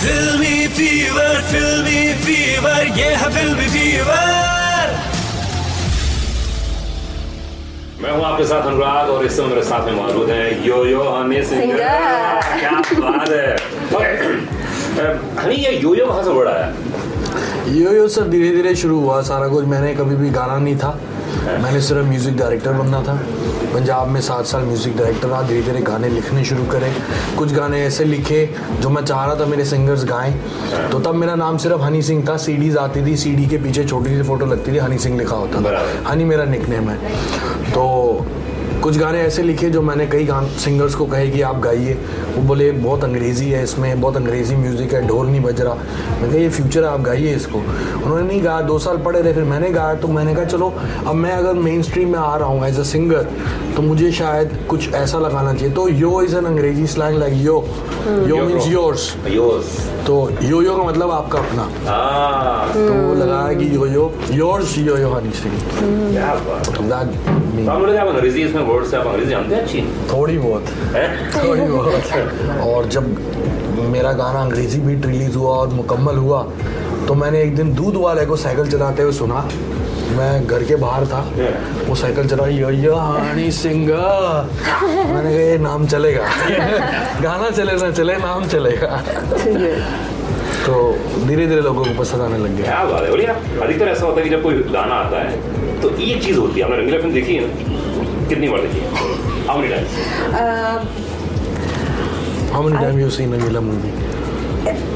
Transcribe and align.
Filmy 0.00 0.66
fever, 0.76 1.32
filmy 1.48 2.02
fever, 2.26 2.76
ये 2.98 3.08
है 3.22 3.26
filmy 3.32 3.66
fever. 3.72 4.28
मैं 8.02 8.12
हूँ 8.12 8.24
आपके 8.24 8.44
साथ 8.44 8.66
अनुराग 8.66 9.10
और 9.10 9.24
इस 9.24 9.36
समय 9.36 9.48
मेरे 9.48 9.62
साथ 9.62 9.86
में 9.86 9.92
मौजूद 9.94 10.30
है 10.30 10.66
यो 10.66 10.84
यो 10.86 11.02
हनी 11.02 11.42
सिंह 11.50 11.74
क्या 11.76 12.70
बात 13.00 13.28
है। 13.28 13.56
हनी 15.42 15.54
ये 15.54 15.76
यो 15.78 15.94
यो 15.94 16.06
कहाँ 16.06 16.22
से 16.24 16.30
बड़ा 16.38 16.54
है 16.58 17.78
यो 17.78 17.92
यो 17.92 18.08
सर 18.08 18.28
धीरे 18.28 18.50
धीरे 18.56 18.74
शुरू 18.76 19.00
हुआ 19.00 19.20
सारा 19.28 19.48
कुछ। 19.48 19.64
मैंने 19.74 19.94
कभी 19.94 20.16
भी 20.16 20.30
गाना 20.30 20.58
नहीं 20.58 20.76
था। 20.78 20.98
मैंने 21.40 21.80
सिर्फ़ 21.80 22.06
म्यूज़िक 22.06 22.36
डायरेक्टर 22.36 22.72
बनना 22.72 23.02
था। 23.02 23.14
पंजाब 23.74 24.08
में 24.08 24.20
सात 24.20 24.46
साल 24.46 24.62
म्यूज़िक 24.62 24.96
डायरेक्टर 24.96 25.28
रहा 25.28 25.42
धीरे 25.42 25.62
धीरे 25.62 25.80
गाने 25.80 26.08
लिखने 26.08 26.44
शुरू 26.44 26.64
करे। 26.64 26.92
कुछ 27.38 27.52
गाने 27.52 27.80
ऐसे 27.82 28.04
लिखे 28.04 28.48
जो 28.80 28.90
मैं 28.90 29.02
चाह 29.04 29.24
रहा 29.24 29.34
था 29.40 29.46
मेरे 29.46 29.64
सिंगर्स 29.64 30.04
गाएँ। 30.04 30.32
तो 30.92 31.00
तब 31.00 31.14
मेरा 31.14 31.34
नाम 31.34 31.58
सिर्फ़ 31.58 31.82
हनी 31.82 32.02
सिंह 32.02 32.24
था। 32.28 32.36
सीडीज 32.38 32.76
आती 32.76 33.06
थी 33.06 33.16
सीडी 33.16 33.46
के 33.46 33.58
पीछे 33.58 33.84
छोटी 33.84 34.16
सी 34.16 34.22
फ़ोटो 34.22 34.46
लगती 34.46 34.72
थी 34.72 34.78
हनी 34.78 34.98
सिंह 34.98 35.18
लिखा 35.18 35.36
होता 35.36 35.60
था। 35.62 36.10
हनी 36.10 36.24
मेरा 36.24 36.44
निकनेम 36.46 36.90
है। 36.90 36.98
तो 37.70 37.86
कुछ 38.82 38.96
गाने 38.98 39.18
ऐसे 39.20 39.42
लिखे 39.42 39.68
जो 39.70 39.80
मैंने 39.82 40.06
कई 40.06 40.24
गान 40.24 40.46
सिंगर्स 40.58 40.94
को 40.94 41.04
कहे 41.06 41.28
कि 41.30 41.40
आप 41.42 41.58
गाइए। 41.60 41.94
वो 42.36 42.42
बोले 42.42 42.70
बहुत 42.72 43.02
अंग्रेज़ी 43.04 43.48
है 43.50 43.62
इसमें 43.62 44.00
बहुत 44.00 44.16
अंग्रेज़ी 44.16 44.56
म्यूज़िक 44.56 44.92
है 44.94 45.06
ढोल 45.06 45.26
नहीं 45.26 45.40
बज 45.42 45.60
रहा। 45.60 45.74
मैं 45.74 46.30
कहा 46.30 46.38
ये 46.38 46.48
फ्यूचर 46.48 46.84
है 46.84 46.90
आप 46.90 47.00
गाइए 47.00 47.34
इसको। 47.36 47.58
उन्होंने 47.58 48.26
नहीं 48.28 48.42
गाया 48.44 48.60
दो 48.62 48.78
साल 48.78 48.98
पढ़े 48.98 49.20
रहे 49.20 49.32
फिर 49.32 49.44
मैंने 49.44 49.70
गाया 49.70 49.94
तो 49.94 50.08
मैंने 50.08 50.34
कहा 50.34 50.44
चलो 50.44 50.72
अब 51.06 51.14
मैं 51.14 51.32
अगर 51.32 51.54
मेन 51.54 51.82
स्ट्रीम 51.82 52.12
में 52.12 52.18
आ 52.18 52.34
रहा 52.36 52.48
हूँ 52.48 52.66
एज 52.68 52.78
अ 52.80 52.82
सिंगर 52.82 53.28
तो 53.76 53.82
मुझे 53.82 54.10
शायद 54.12 54.58
कुछ 54.70 54.92
ऐसा 54.94 55.18
लगाना 55.18 55.52
चाहिए। 55.54 55.74
तो 55.74 55.88
यो 55.88 56.22
इज़ 56.22 56.36
एन 56.36 56.44
अंग्रेज़ी 56.46 56.86
slang 56.86 57.18
like 57.18 57.34
yo 57.44 57.64
yo 58.28 58.44
means 58.46 58.68
yours 58.68 59.14
तो 60.10 60.30
यो 60.42 60.60
यो 60.62 60.74
का 60.76 60.82
मतलब 60.82 61.10
आपका 61.10 61.38
अपना। 61.38 61.62
हाँ। 61.86 62.72
तो 62.72 62.94
वो 62.94 63.14
लगा 63.14 63.52
कि 63.52 63.66
yo 63.76 63.86
yo 63.86 64.04
yours 64.30 64.78
yo 64.78 64.96
yo 64.96 65.08
Honey 65.08 65.30
Singh 65.30 65.54
क्या 66.12 66.34
बात। 66.46 66.68
है। 66.68 66.74
तो 66.74 66.82
means 67.56 67.98
आप 67.98 68.08
अंग्रेज़ी 68.08 68.42
इसमें 68.42 68.62
वर्ड 68.62 68.86
से 68.86 68.96
आप 68.96 69.06
अंग्रेज़ी 69.06 69.30
जानते 69.30 69.54
हैं 69.54 69.62
अच्छी। 69.62 69.80
थोड़ी 70.12 70.38
बहुत। 70.38 70.64
थोड़ी 71.36 71.60
बहुत। 71.60 72.62
और 72.66 72.88
जब 72.88 73.04
मेरा 73.92 74.12
गाना 74.12 74.40
अंग्रेज़ी 74.40 74.80
बीट 74.80 75.06
रिलीज़ 75.06 75.36
हुआ 75.36 75.50
और 75.50 75.68
मुकम्मल 75.68 76.16
हुआ 76.16 76.42
तो 77.08 77.14
मैंने 77.14 77.42
एक 77.42 77.56
दिन 77.56 77.74
दूध 77.74 77.96
वाले 77.96 78.26
को 78.26 78.36
साइकिल 78.36 78.70
चलाते 78.70 79.02
हुए 79.02 79.12
सुना। 79.12 79.48
मैं 80.16 80.46
घर 80.46 80.62
के 80.64 80.76
बाहर 80.82 81.06
था। 81.06 81.20
वो 81.88 81.94
साइकिल 81.94 82.28
चला 82.28 82.46
यो 82.48 82.70
यो 82.70 82.94
हनी 82.96 83.50
सिंह। 83.52 83.86
मैंने 83.86 85.30
कहा 85.30 85.30
ये 85.30 85.58
नाम 85.58 85.86
चलेगा। 85.86 86.22
गाना 87.22 87.50
चले 87.58 87.72
ना 87.82 87.90
चले 87.98 88.16
नाम 88.24 88.46
चलेगा। 88.48 88.90
तो 90.66 90.72
धीरे 91.26 91.46
धीरे 91.46 91.60
लोगों 91.60 91.84
को 91.84 91.90
पसंद 91.98 92.22
आने 92.22 92.38
लग 92.38 92.56
गया। 92.56 92.64
क्या 92.66 92.84
बात 92.84 93.02
है 93.02 93.10
बोलिए 93.10 93.26
अधिकतर 93.26 93.88
ऐसा 93.88 94.04
होता 94.06 94.20
है 94.20 94.24
कि 94.24 94.30
जब 94.30 94.42
कोई 94.42 94.54
गाना 94.72 94.94
आता 94.94 95.22
है 95.22 95.80
तो 95.82 95.90
ये 95.98 96.18
चीज़ 96.20 96.38
होती 96.38 96.60
है। 96.60 96.64
आपने 96.64 96.76
रंगीला 96.76 96.98
फ़िल्म 96.98 97.12
देखी 97.14 97.34
है 97.34 97.46
ना? 97.46 98.26
कितनी 98.28 98.48
बार 98.48 98.60
देखी 98.60 98.78
है? 98.78 98.86
How 99.46 99.58
many 99.58 99.74
times 99.74 99.90
how 102.52 102.62
many 102.62 102.78
time 102.78 102.98
you 103.00 103.10
seen 103.10 103.34
Rangila 103.34 103.60
movie 103.60 103.90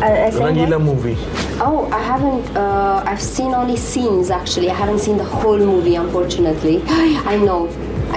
I, 0.02 0.28
I 0.28 0.30
say 0.30 0.46
Rangeela 0.46 0.78
what? 0.78 0.86
Movie 0.86 1.16
Oh, 1.62 1.90
I 1.92 2.02
haven't. 2.02 2.46
Uh, 2.56 3.04
I've 3.06 3.22
seen 3.22 3.54
only 3.54 3.76
scenes 3.76 4.30
actually. 4.32 4.70
I 4.70 4.76
haven't 4.82 5.00
seen 5.06 5.18
the 5.18 5.26
whole 5.32 5.64
movie, 5.70 5.96
unfortunately. 6.02 6.76
I 7.32 7.36
know. 7.46 7.58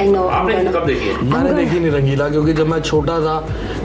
I 0.03 0.05
know. 0.11 0.29
I'm 0.29 0.35
आपने 0.35 0.55
gonna. 0.59 0.75
कब 0.77 0.87
देखी 0.87 1.09
है 1.09 1.23
मैंने 1.33 1.55
देखी 1.55 1.81
नहीं 1.81 1.91
रंगीला 1.93 2.29
क्योंकि 2.35 2.53
जब 2.61 2.67
मैं 2.73 2.81
छोटा 2.91 3.19
था 3.27 3.35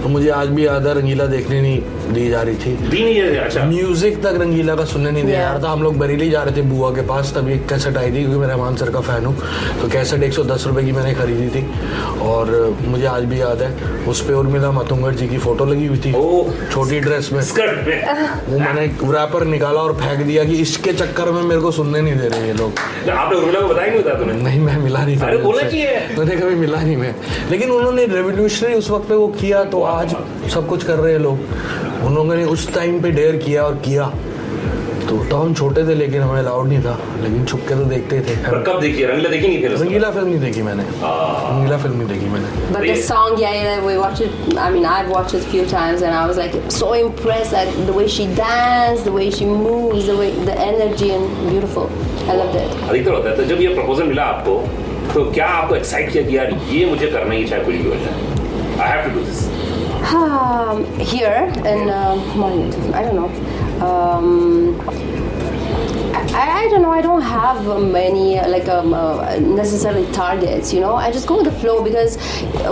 तो 0.02 0.08
मुझे 0.08 0.28
आज 0.30 0.48
भी 0.48 0.64
याद 0.66 0.86
है 0.86 0.94
रंगीला 0.94 1.26
देखने 1.26 1.60
नहीं 1.62 2.12
दी 2.12 2.28
जा 2.28 2.40
रही 2.42 2.54
थी। 2.56 2.70
दी 2.88 3.02
नहीं 3.04 3.14
है 3.14 3.36
अच्छा। 3.38 3.64
म्यूज़िक 3.64 4.16
तक 4.22 4.38
रंगीला 4.40 4.74
का 4.76 4.84
सुनने 4.84 5.10
नहीं 5.10 5.24
दिया 5.24 5.40
जा 5.40 5.50
रहा 5.50 5.62
था। 5.62 5.72
हम 5.72 5.82
लोग 5.82 5.98
बरेली 5.98 6.28
जा 6.30 6.42
रहे 6.42 6.56
थे 6.56 6.62
बुआ 6.62 6.90
के 6.94 7.02
पास 7.06 7.32
तभी 7.36 7.52
एक 7.54 7.68
कैसेट 7.68 7.96
आई 7.96 8.10
थी 8.10 8.22
क्योंकि 8.22 8.38
मैं 8.38 8.48
रहमान 8.48 8.76
सर 8.76 8.90
का 8.90 9.00
फ़ैन 9.00 9.26
हूँ। 9.26 9.34
तो 9.82 9.88
कैसेट 9.88 10.22
एक 10.22 10.32
सौ 10.32 10.44
दस 10.44 10.66
रुपये 10.66 10.84
की 10.84 10.92
मैंने 10.92 11.14
खरीदी 11.14 11.48
थी। 11.48 11.66
और 12.22 12.50
मुझे 12.84 13.06
आज 13.06 13.24
भी 13.24 13.40
याद 13.40 13.62
है 13.62 13.70
उस 14.08 14.20
पर 14.20 14.32
उर्मिला 14.34 14.70
मातुंगर 14.72 15.14
जी 15.14 15.28
की 15.28 15.38
फ़ोटो 15.38 15.64
लगी 15.64 15.86
हुई 15.86 15.98
थी। 15.98 16.12
छोटी 16.72 17.00
ड्रेस 17.00 17.30
में। 17.32 17.40
स्कर्ट 17.42 17.84
पे। 17.86 18.00
वो 18.48 18.58
मैंने 18.58 18.86
रैपर 19.12 19.44
निकाला 19.46 19.80
और 19.80 19.92
फेंक 19.96 20.26
दिया 20.26 20.44
कि 20.44 20.56
इसके 20.62 20.92
चक्कर 20.92 21.30
में 21.30 21.42
मेरे 21.42 21.60
को 21.60 21.70
सुनने 21.70 22.00
नहीं 22.00 22.16
दे 22.16 22.28
रहे 22.28 22.46
ये 22.46 22.52
लोग। 22.54 23.08
आपने 23.10 23.38
उर्मिला 23.38 23.60
को 23.60 23.68
बताया 23.68 23.90
नहीं 23.90 24.00
बताया 24.00 24.18
तुम्हें? 24.18 24.42
नहीं 24.42 24.60
मैं 24.60 24.76
मिला 24.78 25.04
नहीं 25.04 25.20
था 25.20 25.26
अरे 25.26 25.36
बोलना 25.38 25.62
उनसे। 25.62 25.70
चाहिए। 25.70 26.18
मैंने 26.18 26.36
कभी 26.36 26.54
मिला 26.56 26.80
नहीं 26.80 26.96
मैं। 26.96 27.14
लेकिन 27.50 27.70
उन्होंने 27.70 28.06
रेवोल्यूशनरी 28.06 28.74
उस 28.74 28.90
वक्त 28.90 29.08
पे 29.08 29.14
वो 29.14 29.26
किया 29.40 29.64
तो 29.64 29.82
आज 29.92 30.14
सब 30.54 30.66
कुछ 30.68 30.84
कर 30.84 30.98
रहे 30.98 31.12
हैं 31.12 31.20
लोग। 31.20 32.04
उन 32.04 32.14
लोगों 32.14 32.34
ने 32.34 32.44
उस 32.56 32.72
टाइम 32.74 33.00
पे 33.02 33.10
डेयर 33.10 33.36
किया 33.46 33.62
और 33.64 33.74
किया। 33.84 34.12
तो 35.08 35.16
तो 35.30 35.36
हम 35.36 35.52
छोटे 35.54 35.82
थे 35.86 35.94
लेकिन 35.94 36.22
हमें 36.22 36.38
अलाउड 36.38 36.68
नहीं 36.68 36.82
था। 36.82 36.96
लेकिन 37.22 37.44
छुप 37.44 37.60
के 37.68 37.74
तो 37.74 37.84
देखते 37.84 38.20
थे। 38.28 38.36
पर 38.44 38.62
कब 38.68 38.80
देखी 38.80 39.04
रंगीला 39.04 39.28
देखी 39.30 39.48
नहीं 39.48 39.60
फिर 39.62 39.72
रंगीला 39.72 40.10
फ़िल्म 40.10 40.28
नहीं 40.28 40.40
देखी 40.40 40.62
मैंने। 40.62 40.82
रंगीला 40.82 41.76
फ़िल्म 41.78 41.96
नहीं 41.96 42.08
देखी 42.08 42.26
मैंने। 42.34 42.48
But 42.74 42.86
the 42.88 42.96
song, 43.08 43.36
yeah, 43.42 43.56
yeah, 43.56 43.82
we 43.86 43.96
watched 44.02 44.22
it. 44.26 44.58
I 44.64 44.68
mean, 44.76 44.86
I've 44.92 45.10
watched 45.14 45.34
it 45.38 45.48
a 45.48 45.50
few 45.54 45.64
times, 45.72 46.04
and 46.08 46.16
I 46.20 46.22
was 46.30 46.40
like 46.42 46.56
so 46.76 46.92
impressed 47.00 47.58
at 47.62 47.74
the 47.90 47.96
way 47.98 48.06
she 48.16 48.26
danced, 48.40 49.04
the 49.10 49.14
way 49.18 49.28
she 49.38 49.50
moves, 49.50 50.06
the 50.12 50.16
way 50.22 50.30
the 50.50 50.56
energy, 50.68 51.10
and 51.16 51.24
beautiful. 51.50 51.90
I 52.28 52.38
loved 52.42 52.56
it. 52.62 52.78
अधिकतर 52.88 53.12
होता 53.12 53.30
है 53.30 53.36
तो 53.36 53.44
जब 53.54 53.60
ये 53.62 53.74
proposal 53.74 54.06
मिला 54.14 54.24
आपको 54.36 54.58
तो 55.14 55.30
क्या 55.32 55.46
आपको 55.60 55.74
एक्साइट 55.76 56.12
किया 56.12 56.22
कि 56.24 56.36
यार 56.36 56.58
ये 56.70 56.84
मुझे 56.94 57.06
करना 57.16 57.34
ही 57.34 57.44
चाहे 57.44 57.64
कुछ 57.64 57.74
भी 57.74 57.88
हो 57.88 57.96
जाए? 58.04 58.14
I 58.80 58.90
have 58.90 59.08
to 59.08 59.18
do 59.18 59.24
this 59.26 59.40
Um, 60.12 60.84
here 60.98 61.50
in 61.64 61.88
uh, 61.88 62.16
Mon- 62.36 62.94
I 62.94 63.02
don't 63.02 63.16
know. 63.16 63.30
Um, 63.86 64.78
I, 66.34 66.64
I 66.64 66.68
don't 66.68 66.82
know. 66.82 66.90
I 66.90 67.00
don't 67.00 67.22
have 67.22 67.64
many 67.82 68.38
uh, 68.38 68.46
like 68.48 68.68
um, 68.68 68.92
uh, 68.92 69.36
necessarily 69.38 70.10
targets. 70.12 70.70
You 70.72 70.80
know, 70.80 70.94
I 70.96 71.10
just 71.10 71.26
go 71.26 71.36
with 71.36 71.46
the 71.46 71.58
flow 71.60 71.82
because 71.82 72.16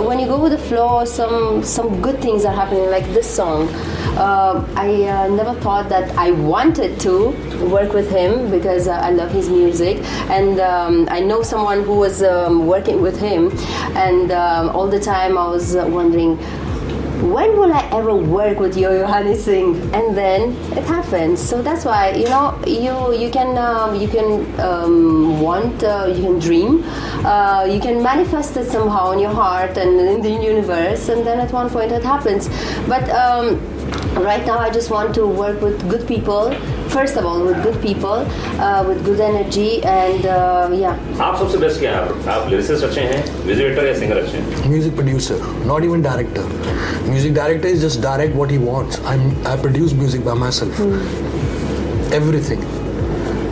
when 0.05 0.19
you 0.19 0.27
go 0.27 0.39
with 0.39 0.51
the 0.51 0.57
flow, 0.59 1.03
some 1.03 1.63
some 1.63 1.99
good 1.99 2.21
things 2.21 2.45
are 2.45 2.53
happening. 2.53 2.91
Like 2.91 3.05
this 3.05 3.27
song, 3.27 3.67
uh, 4.17 4.63
I 4.75 5.03
uh, 5.05 5.27
never 5.29 5.55
thought 5.61 5.89
that 5.89 6.15
I 6.17 6.29
wanted 6.31 6.99
to 7.01 7.29
work 7.69 7.93
with 7.93 8.11
him 8.11 8.51
because 8.51 8.87
uh, 8.87 8.93
I 8.93 9.09
love 9.09 9.31
his 9.31 9.49
music, 9.49 9.97
and 10.29 10.59
um, 10.59 11.07
I 11.09 11.19
know 11.21 11.41
someone 11.41 11.83
who 11.83 11.95
was 11.95 12.21
um, 12.21 12.67
working 12.67 13.01
with 13.01 13.19
him, 13.19 13.51
and 13.97 14.31
um, 14.31 14.69
all 14.75 14.87
the 14.87 14.99
time 14.99 15.39
I 15.39 15.47
was 15.47 15.75
wondering 15.75 16.37
when 17.21 17.57
will 17.57 17.71
I 17.71 17.83
ever 17.91 18.15
work 18.15 18.59
with 18.59 18.77
Yo-Yo 18.77 19.05
Honey 19.05 19.35
Singh? 19.35 19.75
And 19.93 20.17
then 20.17 20.51
it 20.77 20.83
happens. 20.83 21.39
So 21.39 21.61
that's 21.61 21.85
why 21.85 22.11
you 22.11 22.25
know 22.25 22.59
you 22.65 23.13
you 23.13 23.29
can 23.29 23.57
um, 23.57 23.95
you 23.95 24.07
can 24.07 24.59
um, 24.59 25.39
want 25.41 25.83
uh, 25.83 26.11
you 26.13 26.23
can 26.23 26.39
dream, 26.39 26.83
uh, 27.25 27.67
you 27.69 27.79
can 27.79 28.01
manifest 28.01 28.57
it 28.57 28.65
somehow 28.65 29.11
in 29.11 29.19
your 29.19 29.33
heart 29.33 29.77
and 29.77 29.99
in 29.99 30.21
the 30.21 30.29
universe, 30.29 31.09
and 31.09 31.25
then 31.25 31.39
at 31.39 31.51
one 31.51 31.69
point 31.69 31.91
it 31.91 32.03
happens. 32.03 32.49
But 32.87 33.09
um, 33.09 33.59
right 34.15 34.45
now 34.45 34.57
I 34.59 34.69
just 34.69 34.89
want 34.89 35.13
to 35.15 35.27
work 35.27 35.61
with 35.61 35.87
good 35.89 36.07
people. 36.07 36.55
First 36.93 37.15
of 37.19 37.25
all, 37.25 37.41
with 37.47 37.59
good 37.63 37.77
people, 37.81 38.25
uh, 38.59 38.83
with 38.87 39.03
good 39.05 39.21
energy, 39.27 39.81
and 39.91 40.25
uh, 40.25 40.69
yeah. 40.79 40.97
आप 41.27 41.37
सबसे 41.39 41.57
best 41.57 41.79
क्या 41.79 41.91
है 41.91 42.01
आप- 42.01 42.27
आप 42.33 42.49
lyricist 42.49 42.83
अच्छे 42.83 43.01
हैं 43.01 43.45
music 43.45 43.77
या 43.87 43.93
singer 43.99 44.17
अच्छे 44.17 44.37
हैं 44.37 44.71
music 44.73 44.97
producer 44.99 45.37
not 45.71 45.87
even 45.89 46.03
director 46.07 46.43
music 47.13 47.33
director 47.39 47.71
is 47.77 47.81
just 47.85 48.01
direct 48.07 48.35
what 48.41 48.53
he 48.55 48.59
wants 48.67 48.99
i'm 49.13 49.23
i 49.53 49.55
produce 49.65 49.95
music 50.01 50.25
by 50.29 50.35
myself 50.43 50.83
everything 52.19 52.67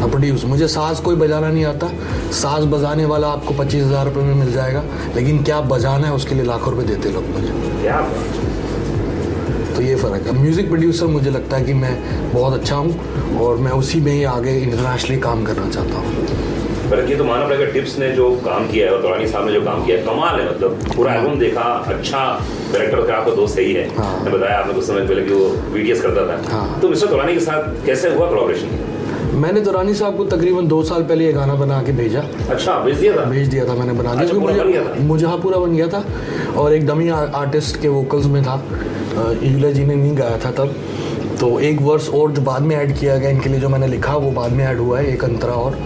I 0.04 0.10
produce 0.12 0.44
मुझे 0.50 0.68
साज 0.74 1.00
कोई 1.06 1.16
बजाना 1.24 1.48
नहीं 1.50 1.66
आता 1.66 1.88
साज 2.42 2.66
बजाने 2.74 3.06
वाला 3.14 3.28
आपको 3.38 3.54
पच्चीस 3.64 3.84
हज़ार 3.84 4.06
रुपये 4.06 4.24
में 4.24 4.36
मिल 4.44 4.52
जाएगा 4.54 4.84
लेकिन 5.16 5.44
क्या 5.50 5.62
बजाना 5.74 6.08
है 6.08 6.14
उसके 6.20 6.36
लिए 6.36 6.44
लाखों 6.46 6.74
रुपए 6.74 6.86
देते 6.94 7.12
लोग 7.14 7.26
मुझे 7.34 7.54
क्या 7.82 7.96
है। 7.96 8.38
तो 9.80 9.84
ये 9.84 9.96
फ़र्क 9.96 10.26
है। 10.28 10.32
म्यूज़िक 10.36 10.68
प्रोड्यूसर 10.68 11.06
मुझे 11.08 11.30
लगता 11.32 11.58
है 11.58 11.64
कि 11.66 11.74
मैं 11.74 11.92
बहुत 12.34 12.54
अच्छा 12.54 12.76
हूँ 12.76 13.38
और 13.42 13.58
मैं 13.58 13.72
उसी 13.72 14.00
में 14.02 14.12
ही 14.12 14.24
आगे 14.32 14.56
इंटरनेशनली 14.58 15.20
काम 15.22 15.44
करना 15.46 15.70
चाहता 15.70 15.98
हूँ। 15.98 16.90
पर 16.90 17.04
ये 17.10 17.16
तो 17.16 17.24
मानना 17.24 17.46
पड़ेगा 17.46 17.66
टिप्स 17.72 17.98
ने 18.00 18.10
जो 18.16 18.30
काम 18.46 18.68
किया 18.72 18.88
है 18.88 18.94
और 18.94 19.02
तौरानी 19.02 19.28
साहब 19.28 19.46
ने 19.46 19.54
जो 19.54 19.62
काम 19.62 19.86
किया 19.86 19.98
है 19.98 20.04
कमाल 20.06 20.40
है 20.40 20.50
मतलब। 20.50 20.84
पूरा 20.96 21.14
एल्बम 21.16 21.40
देखा 21.40 21.64
अच्छा 21.96 22.26
डायरेक्टर 22.74 23.06
का 23.08 23.16
आपका 23.16 23.36
दोस्त 23.36 23.56
सही 23.56 23.74
है। 23.74 23.88
हाँ। 23.98 24.12
मैंने 24.16 24.38
बताया 24.38 24.58
आपने 24.60 24.74
कुछ 24.74 24.86
समय 24.86 25.08
पहले 25.08 25.24
कि 25.24 25.34
वो 25.34 25.48
वीडियोस 25.74 26.02
करता 26.02 26.28
था। 26.28 26.52
हाँ। 26.52 26.80
तो 26.82 26.90
मिस्टर 26.90 27.08
तौरानी 27.08 27.34
के 27.34 27.40
साथ 27.40 27.86
कैसे 27.86 28.10
हुआ 28.10 28.30
कोलैबोरेशन 28.30 28.88
मैंने 29.40 29.62
दुरानी 29.62 29.94
साहब 29.94 30.16
को 30.18 30.24
तकरीबन 30.26 30.68
दो 30.68 30.82
साल 30.84 31.04
पहले 31.04 31.26
ये 31.26 31.34
गाना 31.34 31.54
बना 31.56 31.82
के 31.84 31.92
भेजा। 31.94 32.24
अच्छा 32.50 32.74
भेज 32.84 32.98
दिया 32.98 33.16
था? 33.18 33.24
भेज 33.26 33.48
दिया 33.48 33.66
था 33.66 33.74
मैंने 33.76 33.94
बना 33.94 34.16
दिया। 34.16 34.24
अच्छा? 34.24 34.40
मुझे 34.40 35.04
मुझे 35.04 35.26
हाँ 35.26 35.38
पूरा 35.38 35.58
बन 35.58 35.76
गया 35.76 35.88
था। 35.88 36.04
और 36.58 36.74
एक 36.74 36.86
डमी 36.88 37.10
आर्टिस्ट 37.10 37.82
के 37.82 37.88
वोकल्स 37.88 38.26
में 38.26 38.42
था। 38.44 38.56
अ, 39.18 39.40
जी 39.72 39.86
ने 39.86 39.96
नहीं 39.96 40.18
गाया 40.18 40.38
था 40.38 40.52
तब। 40.52 40.76
तो 41.40 41.60
एक 41.60 41.82
वर्स 41.82 42.10
और 42.10 42.32
जो 42.32 42.42
बाद 42.42 42.62
में 42.62 42.76
ऐड 42.76 42.92
किया 42.98 43.18
गया 43.18 43.30
इनके 43.30 43.50
लिए 43.50 43.60
जो 43.60 43.70
मैंने 43.70 43.88
लिखा 43.88 44.16
वो 44.16 44.32
बाद 44.32 44.52
में 44.52 44.64
ऐड 44.66 44.80
हुआ 44.80 45.00
है 45.00 45.14
एक 45.14 45.24
अंतरा 45.24 45.54
और। 45.54 45.78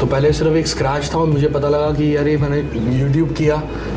तो 0.00 0.06
पहले 0.06 0.32
सिर्फ़ 0.32 0.56
एक 0.56 0.66
स्क्रैच 0.66 1.10
था 1.14 1.18
और 1.18 1.26
मुझे 1.26 1.48
पता 1.48 1.68
लगा 1.68 1.90
कि 1.92 2.16
यार 2.16 2.28
ये 2.28 2.36
मैंने 2.36 2.58
यूट्यूब 2.98 3.32
किया 3.34 3.56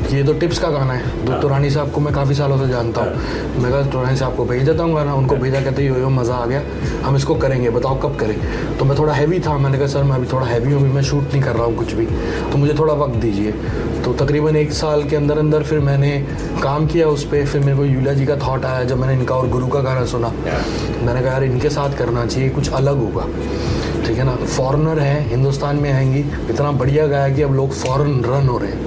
कि 0.10 0.16
ये 0.16 0.24
तो 0.24 0.34
टिप्स 0.34 0.60
का 0.60 0.70
गाना 0.70 0.94
है। 0.94 1.26
तो 1.26 1.40
तुरानी 1.42 1.70
साहब 1.70 1.92
को 1.92 2.02
मैं 2.02 2.14
काफ़ी 2.14 2.36
सालों 2.36 2.58
से 2.58 2.68
जानता 2.68 3.02
हूँ। 3.02 3.62
मैं 3.62 3.72
कहा 3.72 3.82
तुरानी 3.92 4.18
साहब 4.18 4.36
को 4.36 4.46
भेज 4.46 4.64
देता 4.66 4.84
हूँ 4.84 4.96
गाना। 4.96 5.14
उनको 5.14 5.36
भेजा 5.36 5.62
कहते 5.62 5.86
यो 5.86 5.96
यो 5.96 6.10
मज़ा 6.10 6.36
आ 6.36 6.46
गया। 6.46 6.62
हम 7.04 7.16
इसको 7.16 7.36
करेंगे 7.36 7.70
बताओ 7.70 8.00
कब 8.02 8.16
करें? 8.16 8.36
तो 8.78 8.86
मैं 8.86 8.98
थोड़ा 8.98 9.14
हैवी 9.14 9.40
था 9.40 9.58
मैंने 9.58 9.78
कहा 9.78 9.88
सर 9.88 10.04
मैं 10.04 10.16
अभी 10.16 10.28
थोड़ा 10.34 10.46
हैवी 10.46 10.72
हूँ 10.72 10.82
अभी 10.82 10.92
मैं 10.92 11.02
शूट 11.02 11.34
नहीं 11.34 11.42
कर 11.42 11.56
रहा 11.56 11.66
हूँ 11.66 11.76
कुछ 11.78 11.94
भी। 11.94 12.06
तो 12.52 12.58
मुझे 12.58 12.74
थोड़ा 12.80 12.94
वक्त 12.94 13.16
दीजिए। 13.16 13.52
तो 14.06 14.14
तकरीबन 14.16 14.56
एक 14.56 14.72
साल 14.74 15.04
के 15.04 15.16
अंदर 15.16 15.38
अंदर 15.38 15.64
फिर 15.64 15.80
मैंने 15.80 16.18
काम 16.64 16.86
किया 16.88 17.08
उस 17.08 17.24
पर 17.24 17.46
फिर 17.46 17.62
मेरे 17.62 17.78
को 17.78 17.86
यूला 17.86 18.14
जी 18.14 18.26
का 18.26 18.36
थाट 18.38 18.66
आया 18.66 18.84
जब 18.84 18.98
मैंने 18.98 19.14
इनका 19.14 19.36
और 19.36 19.50
गुरु 19.50 19.68
का 19.68 19.80
गाना 19.80 20.06
सुना। 20.06 20.32
मैंने 21.02 21.22
कहा 21.22 21.32
यार 21.32 21.44
इनके 21.44 21.70
साथ 21.70 21.98
करना 21.98 22.26
चाहिए 22.26 22.50
कुछ 22.50 22.72
अलग 22.74 22.98
होगा। 22.98 23.26
ठीक 24.08 24.18
है 24.18 24.24
ना? 24.24 24.36
फॉरेनर 24.48 25.00
है 25.00 25.22
हिंदुस्तान 25.30 25.76
में 25.76 25.92
आएँगी। 25.92 26.20
इतना 26.50 26.72
बढ़िया 26.72 27.06
गाया 27.08 27.30
कि 27.36 27.42
अब 27.42 27.54
लोग 27.56 27.74
फॉरेन 27.74 28.24
रन 28.26 28.48
हो 28.48 28.58
रहे 28.58 28.72
हैं। 28.72 28.80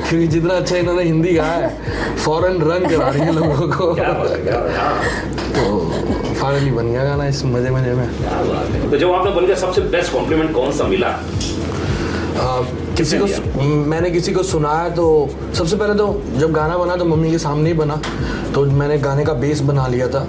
क्योंकि 0.00 0.26
जितना 0.26 0.54
अच्छा 0.54 0.76
इन्होंने 0.76 1.02
हिंदी 1.02 1.32
गाया 1.34 1.66
है 1.66 2.16
फॉरेन 2.16 2.60
रन 2.62 2.88
करा 2.88 3.08
रही 3.08 3.22
है 3.22 3.32
लोगों 3.34 3.68
को। 3.68 3.92
है 3.94 4.04
है 4.44 4.76
हाँ, 4.76 4.94
तो 5.50 5.62
फाइनली 6.34 6.70
बन 6.70 6.90
गया 6.92 7.04
गाना 7.04 7.26
इस 7.26 7.44
मज़े 7.44 7.70
मज़े 7.70 7.94
में। 7.94 8.06
क्या 8.08 8.42
बात 8.42 8.70
है। 8.70 8.90
तो 8.90 8.96
जब 8.96 9.12
आपने 9.12 9.30
बन 9.30 9.46
गया 9.46 9.56
सबसे 9.56 9.80
बेस्ट 9.94 10.12
कॉम्प्लीमेंट 10.12 10.52
कौन 10.54 10.72
सा 10.72 10.84
मिला? 10.84 11.08
किसी 12.96 13.18
को 13.18 13.62
मैंने 13.62 14.10
किसी 14.10 14.32
को 14.32 14.42
सुनाया 14.42 14.88
तो 14.88 15.04
सबसे 15.54 15.76
पहले 15.76 15.94
तो 15.94 16.22
जब 16.38 16.52
गाना 16.52 16.76
बना 16.78 16.96
तो 16.96 17.04
मम्मी 17.04 17.30
के 17.30 17.38
सामने 17.38 17.70
ही 17.70 17.76
बना। 17.76 18.00
तो 18.54 18.64
मैंने 18.72 18.98
गाने 18.98 19.24
का 19.24 19.32
बेस 19.32 19.60
बना 19.60 19.86
लिया 19.86 20.08
था। 20.08 20.26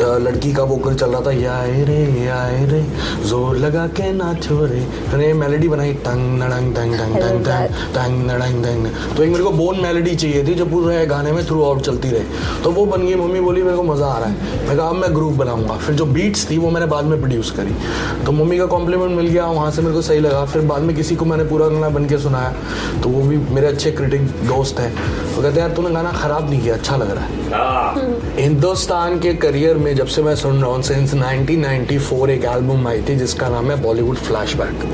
लड़की 0.00 0.52
का 0.52 0.62
वोकल 0.64 0.94
चल 0.94 1.10
रहा 1.10 1.20
था 1.26 1.32
या 1.32 1.60
रे 1.86 1.98
या 2.24 2.38
रे 2.70 2.82
ज़ोर 3.28 3.56
लगा 3.56 3.86
के 3.88 4.10
नाचो 4.12 4.64
रे। 4.66 4.80
मैंने 5.10 5.32
मेलोडी 5.34 5.68
बनाई 5.68 5.92
टंग 6.04 6.38
नड़ंग 6.38 6.74
टंग 6.74 6.94
टंग 6.94 7.14
टंग 7.14 7.44
टंग 7.44 7.68
टंग 7.94 8.24
नड़ंग 8.26 8.64
टंग। 8.64 8.86
तो 9.16 9.22
एक 9.22 9.30
मेरे 9.30 9.44
को 9.44 9.50
बोन 9.52 9.80
मेलोडी 9.82 10.14
चाहिए 10.14 10.44
थी 10.46 10.54
जो 10.54 10.66
पूरे 10.66 11.04
गाने 11.06 11.32
में 11.32 11.44
थ्रू 11.46 11.62
आउट 11.64 11.82
चलती 11.82 12.10
रहे। 12.10 12.62
तो 12.62 12.70
वो 12.70 12.86
बन 12.86 13.06
गई 13.06 13.14
मम्मी 13.14 13.40
बोली 13.40 13.62
मेरे 13.62 13.76
को 13.76 13.82
मज़ा 13.82 14.06
आ 14.06 14.18
रहा 14.18 14.28
है। 14.28 14.66
मैं 14.68 14.76
कहा 14.76 14.88
अब 14.88 14.96
मैं 14.96 15.14
ग्रुप 15.14 15.32
बनाऊँगा। 15.34 15.76
फिर 15.76 15.94
जो 15.94 16.04
बीट्स 16.06 16.50
थी 16.50 16.58
वो 16.58 16.70
मैंने 16.70 16.86
बाद 16.86 17.04
में 17.04 17.18
प्रोड्यूस 17.20 17.50
करी। 17.50 17.76
तो 18.24 18.32
मम्मी 18.32 18.58
का 18.58 18.66
कॉम्प्लीमेंट 18.66 19.16
मिल 19.16 19.26
गया 19.26 19.46
वहाँ 19.46 19.70
से 19.70 19.82
मेरे 19.82 19.94
को 19.94 20.02
सही 20.02 20.20
लगा। 20.20 20.44
फिर 20.46 20.62
बाद 20.64 20.82
में 20.82 20.94
किसी 20.96 21.16
को 21.16 21.24
मैंने 21.24 21.44
पूरा 21.44 21.68
गाना 21.68 21.88
बन 21.90 22.06
के 22.06 22.18
सुनाया। 22.18 22.54
तो 23.02 23.08
वो 23.08 23.22
भी 23.22 23.36
मेरे 23.54 23.66
अच्छे 23.66 23.90
क्रिटिक 23.92 24.26
दोस्त 24.48 24.80
हैं। 24.80 24.92
वो 25.34 25.42
कहते 25.42 25.60
हैं 25.60 25.66
यार 25.66 25.74
तूने 25.76 25.90
गाना 25.90 26.12
ख़राब 26.12 26.50
नहीं 26.50 26.60
किया 26.62 26.74
अच्छा 26.74 26.96
लग 26.96 27.10
रहा 27.10 27.24
है। 27.24 27.50
हाँ। 27.50 28.34
हिंदुस्तान 28.36 29.18
के 29.20 29.32
करियर 29.44 29.76
में 29.76 29.94
जब 29.96 30.06
से 30.06 30.22
मैं 30.22 30.34
सुन 30.36 30.60
रहा 30.62 30.70
हूँ 30.70 30.82
सिंस 30.82 31.14
1994 31.14 32.28
एक 32.30 32.44
एल्बम 32.46 32.86
आई 32.88 33.02
थी 33.08 33.16
जिसका 33.16 33.48
नाम 33.48 33.70
है 33.70 33.80
बॉलीवुड 33.82 34.16
फ्लैशबैक 34.18 34.84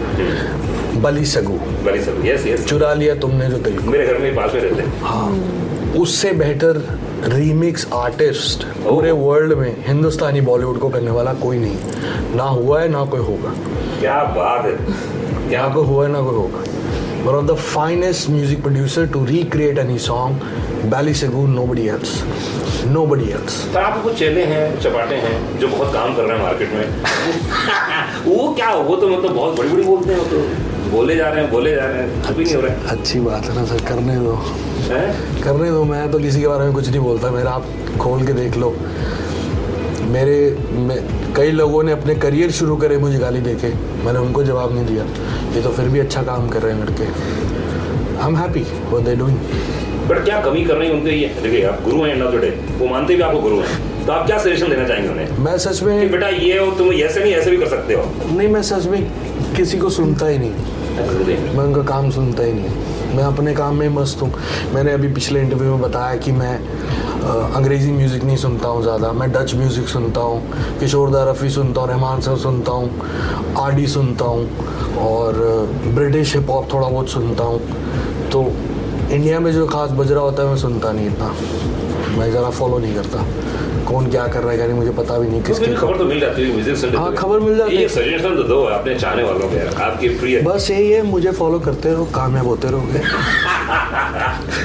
बली 1.03 1.25
सगू। 1.27 1.59
वेरी 1.85 2.01
सब 2.05 2.25
यस 2.25 2.47
यस 2.47 2.67
चुरा 2.69 2.93
लिया 2.95 3.15
तुमने 3.17 3.49
जो 3.51 3.59
दिल 3.59 3.79
मेरे 3.85 4.07
घर 4.07 4.19
में 4.19 4.35
पास 4.37 4.55
में 4.55 4.61
रहते 4.61 4.83
हैं। 4.83 5.03
हाँ। 5.03 5.93
उससे 6.01 6.33
बेहतर 6.33 6.83
रीमिक्स 7.27 7.87
आर्टिस्ट 7.95 8.65
पूरे 8.85 9.11
वर्ल्ड 9.13 9.53
में 9.59 9.85
हिंदुस्तानी 9.87 10.41
बॉलीवुड 10.41 10.79
को 10.79 10.89
करने 10.89 11.11
वाला 11.11 11.33
कोई 11.37 11.59
नहीं। 11.59 12.37
ना 12.37 12.45
हुआ 12.45 12.81
है 12.81 12.89
ना 12.89 13.05
कोई 13.05 13.21
होगा। 13.21 13.55
क्या 14.01 14.23
बात 14.37 14.65
है। 14.65 15.49
क्या 15.49 15.69
कोई 15.69 15.87
हुआ 15.87 16.05
है 16.07 16.13
ना 16.13 16.21
कोई 16.21 16.35
होगा। 16.35 16.63
One 17.25 17.35
of 17.35 17.47
the 17.47 17.57
finest 17.57 18.29
music 18.31 18.63
producer 18.63 19.07
to 19.07 19.25
recreate 19.27 19.79
any 19.79 19.99
song 19.99 20.39
Bally 20.93 21.13
Segu 21.15 21.47
nobody 21.47 21.89
else. 21.95 22.13
Nobody 22.97 23.27
else. 23.39 23.57
तो 23.73 23.79
आपके 23.79 24.03
कुछ 24.03 24.19
चेले 24.19 24.45
हैं 24.53 24.65
चपाटे 24.81 25.15
हैं 25.25 25.59
जो 25.61 25.69
बहुत 25.69 25.93
काम 25.95 26.15
कर 26.17 26.23
रहे 26.23 26.37
हैं 26.39 26.45
मार्केट 26.45 26.73
में। 26.73 28.35
वो 28.37 28.53
क्या 28.55 28.71
वो 28.75 28.97
तो 28.97 29.09
मतलब 29.09 29.35
बहुत 29.35 29.59
बड़ी 29.59 29.69
बड़ी 29.69 29.83
बोलते 29.83 30.13
हैं 30.13 30.19
वो 30.21 30.25
तो। 30.27 30.91
बोले 30.91 31.17
जा 31.17 31.29
रहे 31.29 31.43
हैं 31.43 31.51
बोले 31.53 31.75
जा 31.75 31.85
रहे 31.87 32.03
हैं। 32.03 32.23
अभी 32.23 32.45
नहीं 32.45 32.55
हो 32.55 32.61
रहा 32.61 32.75
है। 32.75 32.99
अच्छी 32.99 33.21
बात 33.21 33.45
है 33.45 33.55
ना 33.55 33.65
सर 33.65 33.85
करने 33.89 34.17
दो। 34.25 34.33
हैं? 34.91 35.43
करने 35.43 35.71
दो 35.71 35.85
मैं 35.85 36.11
तो 36.13 36.19
किसी 36.19 36.41
के 36.41 36.49
बारे 36.49 36.65
में 36.65 36.73
कुछ 36.75 36.89
नहीं 36.89 37.01
बोलता 37.01 37.31
मेरा 37.31 37.51
आप 37.51 37.67
खोल 38.01 38.27
के 38.27 38.33
देख 38.33 38.57
लो। 38.57 38.75
मेरे 40.15 40.37
कई 41.37 41.51
लोगों 41.51 41.83
ने 41.85 41.93
अपने 41.93 42.15
करियर 42.25 42.51
शुरू 42.51 42.77
करे 42.77 42.97
मुझे 42.99 43.19
गाली 43.19 43.41
देके 43.41 43.69
मैंने 44.05 44.19
उनको 44.19 44.43
जवाब 44.45 44.75
नहीं 44.75 44.87
दिया। 44.87 45.05
ये 45.55 45.63
तो 45.63 45.71
फिर 45.71 45.89
भी 45.89 45.99
अच्छा 45.99 46.23
काम 46.23 46.49
कर 46.49 46.63
रहे 46.63 46.75
हैं 46.75 46.85
लड़के। 46.85 47.05
एम 48.27 48.37
हैप्पी 48.37 48.61
वो 48.91 49.01
दे 49.01 49.17
डूइंग 49.17 49.39
बट 50.09 50.25
क्या 50.25 50.41
कमी 50.41 50.65
कर 50.65 50.75
रही 50.75 50.89
है 50.89 50.95
उनके 50.95 51.11
ये 51.11 51.29
देखिए 51.43 51.65
आप 51.65 51.83
गुरु 51.85 52.03
हैं 52.03 52.15
एंड 52.15 52.23
ऑफ़ 52.23 52.35
वो 52.79 52.87
मानते 52.87 53.17
भी 53.17 53.23
आपको 53.23 53.41
गुरु 53.41 53.57
हैं। 53.57 54.07
तो 54.07 54.13
आप 54.13 54.27
क्या 54.27 54.39
सजेशन 54.39 54.69
देना 54.69 54.89
चाहेंगे 54.89 55.09
उन्हें? 55.09 55.39
मैं 55.39 55.59
सच 55.59 55.79
कि 55.79 55.85
में 55.85 56.11
बेटा 56.13 56.29
ये 56.29 56.59
हो 56.59 56.71
तुम 56.71 56.93
ऐसे 56.93 57.21
नहीं 57.21 57.33
ऐसे 57.33 57.51
भी 57.51 57.57
कर 57.57 57.67
सकते 57.67 57.95
हो। 57.95 58.37
नहीं 58.37 58.49
मैं 58.49 58.63
सच 58.63 58.87
में 58.87 59.11
किसी 59.57 59.79
को 59.79 59.91
सुनता 59.91 60.27
ही 60.27 60.39
नहीं। 60.39 60.51
मैं 61.57 61.65
उनका 61.65 61.83
काम 61.83 62.11
सुनता 62.11 62.43
ही 62.43 62.53
नहीं। 62.53 63.17
मैं 63.17 63.25
अपने 63.25 63.55
काम 63.55 63.77
में 63.77 63.89
मस्त 63.89 64.23
हूँ। 64.23 64.35
मैंने 64.75 64.93
अभी 64.93 65.09
पिछले 65.09 65.41
इंटरव्यू 65.41 65.71
में 65.71 65.81
बताया 65.81 66.17
कि 66.17 66.33
मैं 66.33 66.60
अंग्रेज़ी 67.21 67.93
म्यूज़िक 67.93 68.25
नहीं 68.25 68.37
सुनता 68.37 68.69
हूँ 68.69 68.83
ज़्यादा। 68.83 69.13
मैं 69.13 69.31
डच 69.33 69.55
म्यूज़िक 69.55 69.89
सुनता 69.89 70.21
हूँ 70.21 70.79
किशोरदा 70.81 71.23
रफ़ी 71.31 71.51
सुनता 71.51 71.81
हूँ 71.81 71.89
रहमान 71.89 72.21
सर 72.21 72.37
सुनता 72.39 72.73
हूँ 72.73 73.55
आर 73.61 73.73
डी 73.75 73.87
सुनता 73.87 74.25
हूँ 74.25 74.97
और 75.01 75.33
ब्रिटिश 75.95 76.35
हिप 76.35 76.51
हॉप 76.51 76.73
थोड़ा 76.73 76.89
बहुत 76.89 77.09
सुनता 77.09 77.45
हूँ। 77.45 77.61
तो 78.33 78.43
इंडिया 79.13 79.41
में 79.41 79.53
जो 79.53 79.67
खास 79.67 79.91
बजरा 80.01 80.21
होता 80.21 80.43
है 80.43 80.49
मैं 80.49 80.57
सुनता 80.57 80.93
नहीं 80.93 81.07
इतना। 81.07 81.35
मैं 82.19 82.31
ज़रा 82.33 82.51
फॉलो 82.51 82.79
नहीं 82.79 82.95
करता। 82.95 83.25
कौन 83.89 84.11
क्या 84.11 84.27
कर 84.29 84.41
रहा 84.41 84.51
है 84.51 84.57
क्या 84.57 84.67
नहीं 84.67 84.77
मुझे 84.77 84.91
पता 84.93 85.19
भी 85.19 85.29
नहीं 85.29 85.41
तो 85.41 85.47
किसके 85.47 85.65
फिर 85.67 85.77
खबर 85.77 85.97
तो 85.99 86.05
मिल 86.05 86.21
जाती 86.21 86.43
है 86.43 86.97
हाँ, 86.97 87.13
खबर 87.15 87.41
मिल 87.41 87.57
जाती 87.57 87.77
है। 87.77 87.83
एक 87.83 87.91
सजेशन 87.91 88.37
तो 88.37 88.43
दो 88.49 88.63
अपने 88.65 88.95
चाहने 88.99 89.23
वालों 89.23 89.49
को 89.49 89.83
आपके 89.83 90.09
प्रिय। 90.19 90.41
बस 90.43 90.71
यही 90.71 90.91
है 90.91 91.03
मुझे 91.03 91.31
फॉलो 91.33 91.59
करते 91.61 91.93
रहो 91.93 92.05
कामयाब 92.15 92.47
होते 92.47 92.69
रहोगे। 92.69 92.99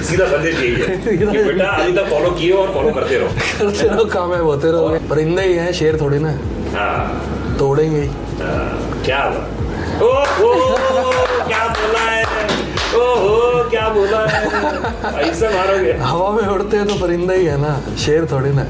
सीधा 0.03 0.25
संदेश 0.25 0.55
यही 0.55 0.73
है। 0.73 0.97
कि 1.17 1.43
बेटा 1.43 1.65
अभी 1.65 1.93
तक 1.93 2.09
फॉलो 2.09 2.29
किए 2.29 2.51
और 2.51 2.73
फॉलो 2.73 2.91
करते 2.91 3.17
रहो। 3.17 3.27
करते 3.59 3.87
रहो 3.87 4.05
कामयाब 4.05 4.43
होते 4.43 4.71
रहोगे 4.71 4.99
परिंदे 4.99 5.41
ही 5.41 5.53
हैं 5.53 5.71
शेर 5.73 6.01
थोड़ी 6.01 6.19
ना। 6.19 6.31
हाँ। 6.75 7.57
तोड़ेंगे। 7.59 8.01
ही 8.01 8.09
क्या 9.05 9.23
ओ 10.01 10.07
ओ 10.07 10.53
क्या 11.47 11.67
बोला 11.67 11.99
है? 11.99 12.23
ओहो 12.95 13.69
क्या 13.69 13.89
बोला 13.89 14.25
है? 14.25 15.29
ऐसा 15.29 15.49
मारोगे? 15.49 15.91
हवा 15.91 16.31
में 16.31 16.43
उड़ते 16.43 16.77
हैं 16.77 16.87
तो 16.87 16.95
परिंदा 16.95 17.33
ही 17.33 17.45
है 17.45 17.57
ना 17.61 17.79
शेर 18.05 18.25
थोड़ी 18.31 18.49
ना। 18.49 18.61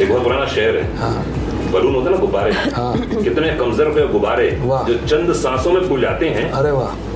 एक 0.00 0.08
बहुत 0.10 0.22
पुराना 0.22 0.46
शेर 0.46 0.76
है। 0.76 0.96
हाँ। 0.96 1.26
बलून 1.72 1.94
होते 1.94 2.04
हैं 2.04 2.10
ना 2.10 2.16
गुब्बारे। 2.16 2.52
हाँ। 2.52 3.22
कितने 3.22 3.48
कमज़ोर 3.50 3.86
पे 3.86 4.06
गुब्बारे। 4.08 4.50
जो 4.62 5.06
चंद 5.06 5.32
सांसों 5.32 5.72
में 5.72 5.88
फूल 5.88 6.00
जाते 6.00 6.28
हैं। 6.28 6.50
अरे 6.50 6.70
वाह। 6.70 7.15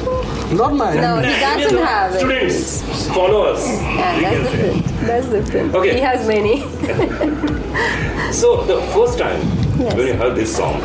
Not 0.51 0.73
mine. 0.75 0.97
No, 0.97 1.17
he 1.17 1.39
doesn't 1.39 1.77
have 1.77 2.13
it. 2.13 2.19
Students, 2.19 3.07
followers. 3.07 3.65
Yeah, 3.67 4.19
that's 4.21 4.51
different. 4.51 4.85
That's 5.07 5.27
different. 5.27 5.75
Okay. 5.75 5.93
He 5.93 5.99
has 6.01 6.27
many. 6.27 6.61
so 8.33 8.63
the 8.65 8.81
first 8.93 9.17
time 9.17 9.39
yes. 9.79 9.95
when 9.95 10.07
you 10.07 10.13
heard 10.13 10.35
this 10.35 10.55
song, 10.55 10.81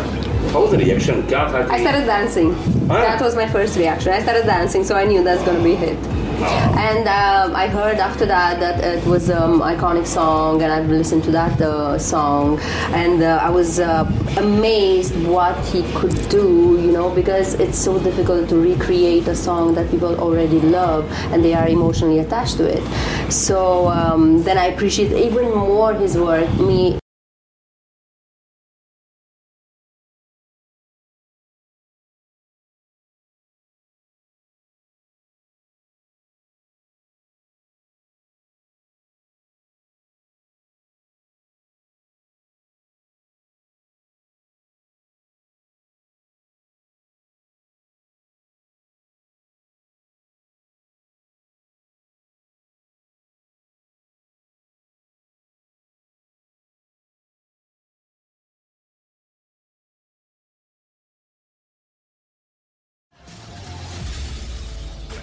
how 0.52 0.62
was 0.62 0.70
the 0.70 0.78
reaction? 0.78 1.22
I 1.34 1.80
started 1.80 2.06
dancing. 2.06 2.54
Huh? 2.86 2.94
That 2.94 3.20
was 3.20 3.34
my 3.34 3.48
first 3.48 3.76
reaction. 3.76 4.12
I 4.12 4.22
started 4.22 4.46
dancing, 4.46 4.84
so 4.84 4.94
I 4.94 5.04
knew 5.04 5.24
that's 5.24 5.42
gonna 5.42 5.62
be 5.62 5.72
a 5.72 5.76
hit. 5.76 6.25
And 6.36 7.08
um, 7.08 7.56
I 7.56 7.68
heard 7.68 7.98
after 7.98 8.26
that 8.26 8.60
that 8.60 8.82
it 8.84 9.04
was 9.06 9.28
an 9.28 9.60
iconic 9.60 10.06
song, 10.06 10.62
and 10.62 10.72
I've 10.72 10.88
listened 10.88 11.24
to 11.24 11.30
that 11.32 11.60
uh, 11.60 11.98
song, 11.98 12.58
and 12.92 13.22
uh, 13.22 13.40
I 13.42 13.50
was 13.50 13.80
uh, 13.80 14.04
amazed 14.36 15.16
what 15.26 15.56
he 15.66 15.82
could 15.94 16.16
do, 16.28 16.78
you 16.80 16.92
know, 16.92 17.10
because 17.10 17.54
it's 17.54 17.78
so 17.78 17.98
difficult 17.98 18.48
to 18.50 18.56
recreate 18.56 19.26
a 19.28 19.34
song 19.34 19.74
that 19.74 19.90
people 19.90 20.18
already 20.20 20.60
love 20.60 21.10
and 21.32 21.44
they 21.44 21.54
are 21.54 21.68
emotionally 21.68 22.18
attached 22.18 22.56
to 22.58 22.64
it. 22.64 22.84
So 23.32 23.88
um, 23.88 24.42
then 24.42 24.58
I 24.58 24.66
appreciate 24.66 25.12
even 25.12 25.54
more 25.54 25.94
his 25.94 26.16
work. 26.16 26.48
Me 26.58 26.98